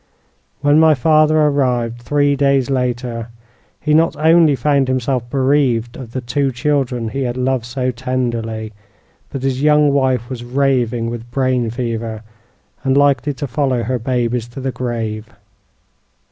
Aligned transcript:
"When 0.61 0.79
my 0.79 0.95
father 0.95 1.37
arrived, 1.39 2.01
three 2.01 2.35
days 2.35 2.71
later, 2.71 3.27
he 3.79 3.93
not 3.93 4.15
only 4.17 4.55
found 4.55 4.87
himself 4.87 5.29
bereaved 5.29 5.95
of 5.95 6.11
the 6.13 6.21
two 6.21 6.51
children 6.51 7.09
he 7.09 7.21
had 7.21 7.37
loved 7.37 7.65
so 7.65 7.91
tenderly, 7.91 8.73
but 9.29 9.43
his 9.43 9.61
young 9.61 9.93
wife 9.93 10.27
was 10.27 10.43
raving 10.43 11.11
with 11.11 11.29
brain 11.29 11.69
fever, 11.69 12.23
and 12.83 12.97
likely 12.97 13.35
to 13.35 13.45
follow 13.47 13.83
her 13.83 13.99
babies 13.99 14.47
to 14.47 14.59
the 14.59 14.71
grave. 14.71 15.29